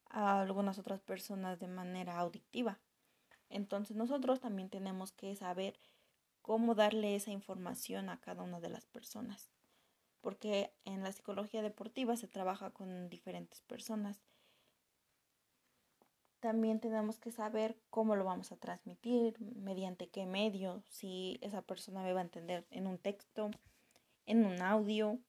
algunas 0.10 0.80
otras 0.80 1.00
personas 1.00 1.60
de 1.60 1.68
manera 1.68 2.20
auditiva. 2.20 2.80
Entonces 3.50 3.96
nosotros 3.96 4.42
también 4.42 4.70
tenemos 4.70 5.14
que 5.14 5.34
saber 5.36 5.80
cómo 6.42 6.76
darle 6.76 7.16
esa 7.16 7.32
información 7.32 8.10
a 8.10 8.20
cada 8.20 8.44
una 8.44 8.60
de 8.60 8.70
las 8.70 8.86
personas 8.86 9.55
porque 10.26 10.74
en 10.86 11.04
la 11.04 11.12
psicología 11.12 11.62
deportiva 11.62 12.18
se 12.18 12.28
trabaja 12.28 12.72
con 12.72 13.10
diferentes 13.10 13.62
personas. 13.62 14.24
También 16.40 16.80
tenemos 16.80 17.20
que 17.20 17.30
saber 17.30 17.78
cómo 17.92 18.16
lo 18.16 18.26
vamos 18.26 18.52
a 18.52 18.58
transmitir, 18.58 19.40
mediante 19.40 20.10
qué 20.10 20.26
medio, 20.26 20.82
si 20.88 21.38
esa 21.44 21.62
persona 21.62 22.02
me 22.02 22.12
va 22.12 22.22
a 22.22 22.24
entender 22.24 22.66
en 22.72 22.88
un 22.88 22.98
texto, 22.98 23.52
en 24.26 24.48
un 24.48 24.64
audio, 24.64 25.20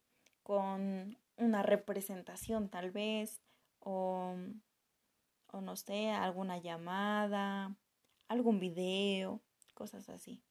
con 0.42 1.18
una 1.36 1.62
representación 1.62 2.70
tal 2.70 2.90
vez, 2.90 3.42
o, 3.80 4.34
o 5.48 5.60
no 5.60 5.76
sé, 5.76 6.08
alguna 6.08 6.56
llamada, 6.56 7.76
algún 8.28 8.60
video, 8.60 9.42
cosas 9.74 10.08
así 10.08 10.45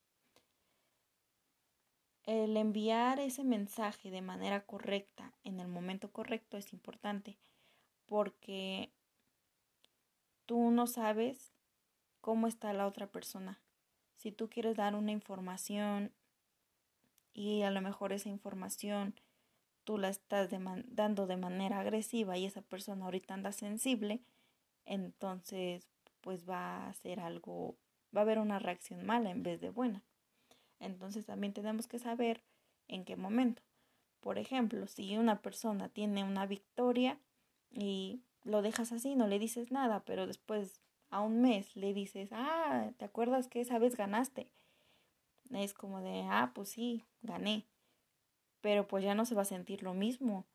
el 2.25 2.57
enviar 2.57 3.19
ese 3.19 3.43
mensaje 3.43 4.09
de 4.09 4.21
manera 4.21 4.65
correcta 4.65 5.33
en 5.43 5.59
el 5.59 5.67
momento 5.67 6.11
correcto 6.11 6.57
es 6.57 6.73
importante 6.73 7.37
porque 8.07 8.91
tú 10.45 10.71
no 10.71 10.87
sabes 10.87 11.53
cómo 12.21 12.47
está 12.47 12.73
la 12.73 12.87
otra 12.87 13.07
persona. 13.07 13.59
Si 14.15 14.31
tú 14.31 14.49
quieres 14.49 14.75
dar 14.75 14.95
una 14.95 15.11
información 15.11 16.11
y 17.33 17.61
a 17.61 17.71
lo 17.71 17.81
mejor 17.81 18.13
esa 18.13 18.29
información 18.29 19.13
tú 19.83 19.99
la 19.99 20.09
estás 20.09 20.49
dando 20.87 21.27
de 21.27 21.37
manera 21.37 21.79
agresiva 21.79 22.37
y 22.37 22.45
esa 22.45 22.61
persona 22.61 23.05
ahorita 23.05 23.35
anda 23.35 23.51
sensible, 23.51 24.21
entonces 24.85 25.87
pues 26.21 26.49
va 26.49 26.87
a 26.87 26.93
ser 26.93 27.19
algo, 27.19 27.75
va 28.15 28.21
a 28.21 28.23
haber 28.23 28.39
una 28.39 28.57
reacción 28.57 29.05
mala 29.05 29.29
en 29.29 29.43
vez 29.43 29.61
de 29.61 29.69
buena. 29.69 30.01
Entonces 30.79 31.25
también 31.25 31.53
tenemos 31.53 31.87
que 31.87 31.99
saber 31.99 32.43
en 32.87 33.05
qué 33.05 33.15
momento. 33.15 33.61
Por 34.19 34.37
ejemplo, 34.37 34.87
si 34.87 35.17
una 35.17 35.41
persona 35.41 35.89
tiene 35.89 36.23
una 36.23 36.45
victoria 36.45 37.19
y 37.71 38.23
lo 38.43 38.61
dejas 38.61 38.91
así, 38.91 39.15
no 39.15 39.27
le 39.27 39.39
dices 39.39 39.71
nada, 39.71 40.03
pero 40.05 40.27
después 40.27 40.81
a 41.09 41.21
un 41.21 41.41
mes 41.41 41.75
le 41.75 41.93
dices, 41.93 42.29
ah, 42.31 42.91
¿te 42.97 43.05
acuerdas 43.05 43.47
que 43.47 43.61
esa 43.61 43.79
vez 43.79 43.95
ganaste? 43.95 44.49
Es 45.51 45.73
como 45.73 46.01
de, 46.01 46.23
ah, 46.29 46.51
pues 46.55 46.69
sí, 46.69 47.05
gané. 47.21 47.67
Pero 48.61 48.87
pues 48.87 49.03
ya 49.03 49.13
no 49.15 49.25
se 49.25 49.35
va 49.35 49.43
a 49.43 49.45
sentir 49.45 49.83
lo 49.83 49.93
mismo. 49.93 50.45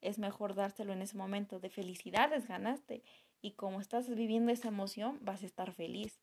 Es 0.00 0.18
mejor 0.18 0.54
dárselo 0.54 0.92
en 0.92 1.02
ese 1.02 1.16
momento 1.16 1.60
de 1.60 1.68
felicidades, 1.68 2.46
ganaste. 2.48 3.02
Y 3.42 3.52
como 3.52 3.80
estás 3.80 4.08
viviendo 4.08 4.52
esa 4.52 4.68
emoción, 4.68 5.18
vas 5.20 5.42
a 5.42 5.46
estar 5.46 5.72
feliz. 5.72 6.20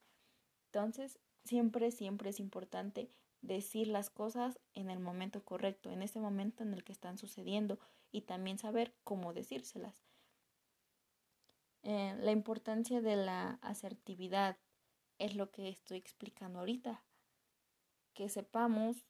Entonces, 0.72 1.20
siempre, 1.44 1.92
siempre 1.92 2.30
es 2.30 2.40
importante 2.40 3.10
decir 3.42 3.88
las 3.88 4.10
cosas 4.10 4.60
en 4.74 4.90
el 4.90 5.00
momento 5.00 5.44
correcto, 5.44 5.92
en 5.92 6.02
ese 6.02 6.20
momento 6.20 6.64
en 6.64 6.74
el 6.74 6.84
que 6.84 6.94
están 6.94 7.18
sucediendo 7.18 7.80
y 8.12 8.22
también 8.22 8.58
saber 8.58 8.96
cómo 9.04 9.34
decírselas. 9.34 10.04
Eh, 11.84 12.16
la 12.20 12.32
importancia 12.32 13.02
de 13.02 13.18
la 13.18 13.60
asertividad 13.62 14.58
es 15.20 15.36
lo 15.36 15.52
que 15.52 15.68
estoy 15.68 15.98
explicando 15.98 16.60
ahorita. 16.60 17.04
Que 18.14 18.30
sepamos 18.30 19.06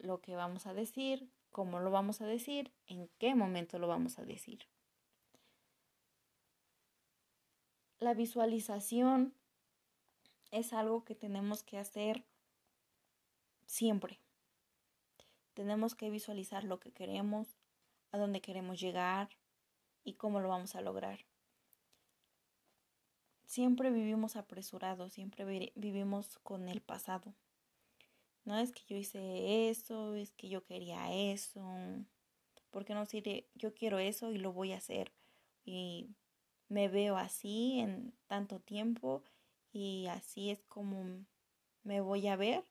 lo 0.00 0.20
que 0.20 0.36
vamos 0.36 0.66
a 0.66 0.74
decir, 0.74 1.28
cómo 1.50 1.80
lo 1.80 1.90
vamos 1.90 2.20
a 2.20 2.26
decir, 2.26 2.72
en 2.86 3.08
qué 3.18 3.34
momento 3.34 3.78
lo 3.78 3.88
vamos 3.88 4.18
a 4.18 4.24
decir. 4.24 4.66
La 7.98 8.14
visualización 8.14 9.34
es 10.54 10.72
algo 10.72 11.04
que 11.04 11.16
tenemos 11.16 11.64
que 11.64 11.78
hacer 11.78 12.24
siempre. 13.66 14.20
Tenemos 15.52 15.96
que 15.96 16.10
visualizar 16.10 16.62
lo 16.62 16.78
que 16.78 16.92
queremos, 16.92 17.58
a 18.12 18.18
dónde 18.18 18.40
queremos 18.40 18.80
llegar 18.80 19.30
y 20.04 20.14
cómo 20.14 20.38
lo 20.38 20.48
vamos 20.48 20.76
a 20.76 20.80
lograr. 20.80 21.26
Siempre 23.46 23.90
vivimos 23.90 24.36
apresurados, 24.36 25.12
siempre 25.12 25.72
vivimos 25.74 26.38
con 26.44 26.68
el 26.68 26.80
pasado. 26.80 27.34
No 28.44 28.56
es 28.56 28.70
que 28.70 28.82
yo 28.86 28.96
hice 28.96 29.70
eso, 29.70 30.14
es 30.14 30.32
que 30.34 30.48
yo 30.48 30.64
quería 30.64 31.12
eso. 31.12 31.64
porque 32.70 32.94
no 32.94 33.00
decir 33.00 33.48
yo 33.54 33.74
quiero 33.74 33.98
eso 33.98 34.30
y 34.30 34.38
lo 34.38 34.52
voy 34.52 34.72
a 34.72 34.76
hacer? 34.76 35.12
Y 35.64 36.10
me 36.68 36.88
veo 36.88 37.16
así 37.16 37.80
en 37.80 38.14
tanto 38.28 38.60
tiempo 38.60 39.24
y 39.74 40.06
así 40.06 40.50
es 40.50 40.62
como 40.68 41.26
me 41.82 42.00
voy 42.00 42.28
a 42.28 42.36
ver, 42.36 42.64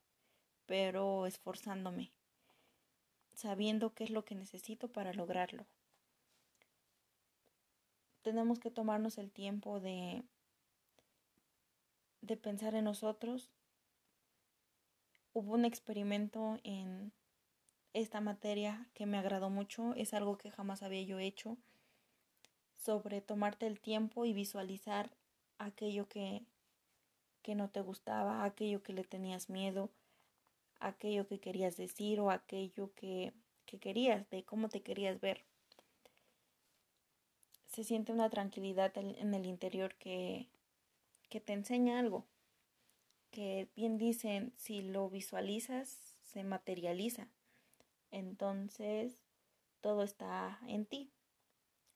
pero 0.66 1.28
esforzándome, 1.28 2.14
sabiendo 3.34 3.94
qué 3.94 4.06
es 4.06 4.10
lo 4.10 4.24
que 4.24 4.36
necesito 4.36 4.88
para 4.88 5.14
lograrlo. 5.14 5.68
Tenemos 8.22 8.60
que 8.60 8.72
tomarnos 8.72 9.18
el 9.18 9.32
tiempo 9.32 9.82
de, 9.82 10.24
de 12.22 12.38
pensar 12.38 12.74
en 12.74 12.86
nosotros. 12.86 13.52
Hubo 15.34 15.56
un 15.56 15.66
experimento 15.66 16.58
en 16.64 17.12
esta 17.92 18.22
materia 18.22 18.88
que 18.94 19.06
me 19.06 19.18
agradó 19.18 19.50
mucho, 19.50 19.94
es 19.96 20.14
algo 20.14 20.38
que 20.38 20.52
jamás 20.52 20.84
había 20.84 21.04
yo 21.04 21.20
hecho, 21.20 21.58
sobre 22.78 23.20
tomarte 23.20 23.68
el 23.68 23.82
tiempo 23.82 24.24
y 24.24 24.32
visualizar 24.32 25.12
aquello 25.58 26.08
que 26.08 26.46
que 27.44 27.54
no 27.54 27.70
te 27.70 27.82
gustaba, 27.82 28.44
aquello 28.44 28.82
que 28.82 28.94
le 28.94 29.04
tenías 29.04 29.50
miedo, 29.50 29.92
aquello 30.80 31.28
que 31.28 31.40
querías 31.40 31.78
decir 31.78 32.20
o 32.20 32.32
aquello 32.32 32.92
que, 32.96 33.34
que 33.66 33.78
querías, 33.78 34.28
de 34.32 34.44
cómo 34.44 34.70
te 34.70 34.82
querías 34.82 35.22
ver. 35.22 35.44
Se 37.68 37.84
siente 37.84 38.12
una 38.12 38.30
tranquilidad 38.30 38.98
en 38.98 39.34
el 39.34 39.46
interior 39.46 39.96
que, 39.96 40.48
que 41.30 41.40
te 41.40 41.54
enseña 41.54 42.00
algo, 42.00 42.26
que 43.32 43.68
bien 43.76 43.98
dicen, 43.98 44.54
si 44.58 44.84
lo 44.84 45.10
visualizas, 45.10 46.16
se 46.22 46.44
materializa. 46.44 47.28
Entonces, 48.12 49.18
todo 49.82 50.04
está 50.04 50.60
en 50.68 50.86
ti. 50.86 51.10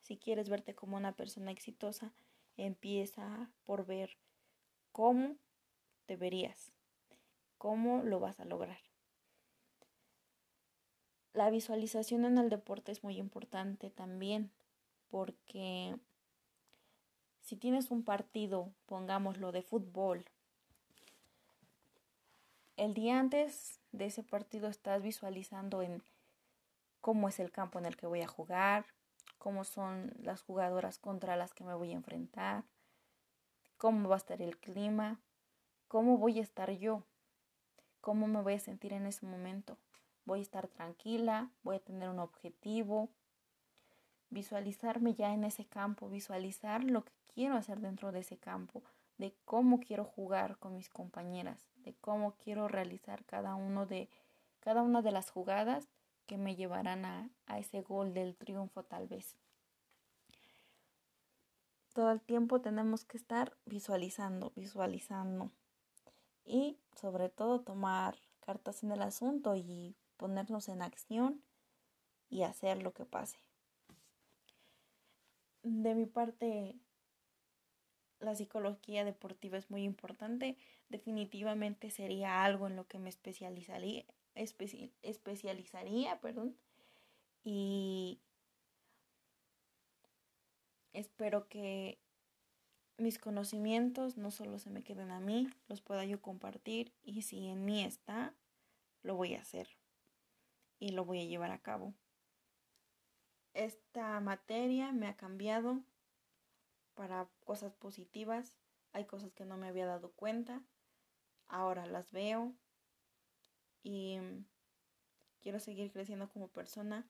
Si 0.01 0.17
quieres 0.17 0.49
verte 0.49 0.73
como 0.73 0.97
una 0.97 1.12
persona 1.12 1.51
exitosa, 1.51 2.12
empieza 2.57 3.51
por 3.65 3.86
ver 3.86 4.17
cómo 4.97 5.36
te 6.07 6.15
verías, 6.15 6.71
cómo 7.60 8.01
lo 8.01 8.19
vas 8.19 8.39
a 8.39 8.45
lograr. 8.45 8.79
La 11.33 11.51
visualización 11.51 12.25
en 12.25 12.39
el 12.39 12.49
deporte 12.49 12.91
es 12.91 13.03
muy 13.03 13.19
importante 13.19 13.91
también 13.91 14.49
porque 15.12 15.95
si 17.41 17.55
tienes 17.57 17.91
un 17.91 18.03
partido, 18.03 18.71
pongámoslo 18.88 19.51
de 19.51 19.62
fútbol, 19.62 20.25
el 22.75 22.95
día 22.95 23.19
antes 23.19 23.79
de 23.91 24.07
ese 24.07 24.23
partido 24.23 24.67
estás 24.67 25.03
visualizando 25.03 25.83
en 25.83 26.01
cómo 27.01 27.29
es 27.29 27.39
el 27.39 27.51
campo 27.51 27.77
en 27.77 27.86
el 27.86 27.97
que 27.97 28.07
voy 28.07 28.21
a 28.21 28.27
jugar, 28.27 28.88
cómo 29.38 29.63
son 29.63 30.12
las 30.23 30.41
jugadoras 30.41 30.97
contra 30.97 31.36
las 31.36 31.53
que 31.53 31.63
me 31.63 31.75
voy 31.75 31.91
a 31.91 31.97
enfrentar, 31.97 32.63
cómo 33.77 34.09
va 34.09 34.15
a 34.15 34.17
estar 34.17 34.41
el 34.41 34.57
clima, 34.57 35.19
cómo 35.87 36.17
voy 36.17 36.39
a 36.39 36.41
estar 36.41 36.71
yo, 36.71 37.03
cómo 38.01 38.27
me 38.27 38.41
voy 38.41 38.53
a 38.53 38.59
sentir 38.59 38.93
en 38.93 39.05
ese 39.05 39.25
momento. 39.25 39.77
Voy 40.25 40.39
a 40.39 40.41
estar 40.41 40.67
tranquila, 40.67 41.49
voy 41.63 41.77
a 41.77 41.79
tener 41.79 42.09
un 42.09 42.19
objetivo, 42.19 43.09
visualizarme 44.29 45.13
ya 45.13 45.33
en 45.33 45.43
ese 45.43 45.65
campo, 45.65 46.09
visualizar 46.09 46.83
lo 46.83 47.05
que 47.05 47.13
quiero 47.33 47.55
hacer 47.55 47.79
dentro 47.79 48.11
de 48.11 48.19
ese 48.19 48.37
campo, 48.37 48.83
de 49.17 49.33
cómo 49.45 49.79
quiero 49.79 50.03
jugar 50.03 50.57
con 50.57 50.75
mis 50.75 50.89
compañeras, 50.89 51.65
de 51.77 51.93
cómo 51.95 52.33
quiero 52.33 52.67
realizar 52.67 53.23
cada 53.25 53.55
uno 53.55 53.85
de 53.85 54.09
cada 54.59 54.81
una 54.81 55.01
de 55.01 55.11
las 55.11 55.29
jugadas 55.29 55.87
que 56.25 56.37
me 56.37 56.57
llevarán 56.57 57.05
a, 57.05 57.29
a 57.45 57.57
ese 57.57 57.81
gol 57.81 58.13
del 58.13 58.35
triunfo 58.35 58.83
tal 58.83 59.07
vez. 59.07 59.37
Todo 61.97 62.12
el 62.12 62.21
tiempo 62.21 62.62
tenemos 62.62 63.05
que 63.05 63.17
estar 63.17 63.57
visualizando, 63.65 64.53
visualizando 64.55 65.49
y 66.45 66.77
sobre 66.95 67.27
todo 67.27 67.62
tomar 67.62 68.19
cartas 68.39 68.83
en 68.83 68.91
el 68.91 69.01
asunto 69.01 69.55
y 69.55 69.95
ponernos 70.15 70.69
en 70.69 70.83
acción 70.83 71.41
y 72.29 72.43
hacer 72.43 72.83
lo 72.83 72.93
que 72.93 73.05
pase. 73.05 73.39
De 75.63 75.95
mi 75.95 76.05
parte, 76.05 76.75
la 78.19 78.36
psicología 78.36 79.03
deportiva 79.03 79.57
es 79.57 79.71
muy 79.71 79.81
importante. 79.81 80.55
Definitivamente 80.89 81.89
sería 81.89 82.43
algo 82.43 82.67
en 82.67 82.75
lo 82.75 82.86
que 82.86 82.99
me 82.99 83.10
especializaría, 83.10 84.05
especializaría, 84.36 86.21
perdón. 86.21 86.55
Y 87.43 88.19
espero 90.97 91.47
que 91.47 91.99
mis 92.97 93.19
conocimientos 93.19 94.17
no 94.17 94.31
solo 94.31 94.57
se 94.57 94.71
me 94.71 94.83
queden 94.83 95.12
a 95.12 95.19
mí, 95.19 95.47
los 95.67 95.81
pueda 95.81 96.03
yo 96.05 96.21
compartir 96.21 96.91
y 97.03 97.21
si 97.21 97.47
en 97.47 97.65
mí 97.65 97.83
está, 97.83 98.33
lo 99.03 99.15
voy 99.15 99.36
a 99.36 99.41
hacer 99.41 99.69
y 100.79 100.89
lo 100.89 101.05
voy 101.05 101.21
a 101.21 101.25
llevar 101.25 101.51
a 101.51 101.62
cabo. 101.62 101.93
Esta 103.53 104.19
materia 104.19 104.91
me 104.91 105.07
ha 105.07 105.15
cambiado 105.15 105.81
para 106.95 107.27
cosas 107.45 107.73
positivas. 107.75 108.57
Hay 108.91 109.05
cosas 109.05 109.31
que 109.33 109.45
no 109.45 109.57
me 109.57 109.67
había 109.67 109.86
dado 109.86 110.12
cuenta. 110.12 110.63
Ahora 111.47 111.86
las 111.86 112.12
veo 112.12 112.53
y 113.83 114.17
quiero 115.41 115.60
seguir 115.60 115.91
creciendo 115.91 116.29
como 116.29 116.47
persona. 116.47 117.07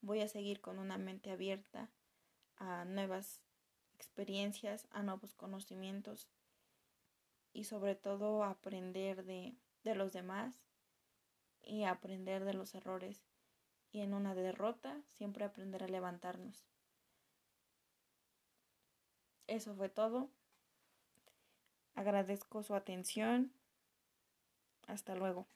Voy 0.00 0.20
a 0.20 0.28
seguir 0.28 0.60
con 0.60 0.78
una 0.78 0.98
mente 0.98 1.30
abierta 1.30 1.90
a 2.58 2.84
nuevas 2.84 3.40
experiencias, 3.94 4.86
a 4.90 5.02
nuevos 5.02 5.34
conocimientos 5.34 6.28
y 7.52 7.64
sobre 7.64 7.94
todo 7.94 8.44
aprender 8.44 9.24
de, 9.24 9.56
de 9.84 9.94
los 9.94 10.12
demás 10.12 10.54
y 11.62 11.84
aprender 11.84 12.44
de 12.44 12.54
los 12.54 12.74
errores 12.74 13.24
y 13.92 14.00
en 14.00 14.14
una 14.14 14.34
derrota 14.34 15.00
siempre 15.08 15.44
aprender 15.44 15.82
a 15.82 15.88
levantarnos. 15.88 16.66
Eso 19.46 19.74
fue 19.74 19.88
todo. 19.88 20.28
Agradezco 21.94 22.62
su 22.62 22.74
atención. 22.74 23.52
Hasta 24.86 25.14
luego. 25.14 25.46